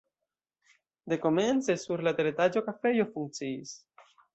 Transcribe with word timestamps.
Dekomence 1.13 1.77
sur 1.85 2.05
la 2.09 2.17
teretaĝo 2.23 2.67
kafejo 2.71 3.11
funkciis. 3.15 3.81